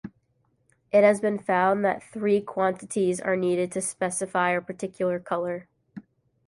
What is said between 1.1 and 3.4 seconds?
been found that three quantities are